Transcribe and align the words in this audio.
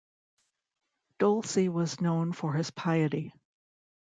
Dolci 1.19 1.69
was 1.71 2.01
known 2.01 2.33
for 2.33 2.53
his 2.53 2.71
piety. 2.71 3.31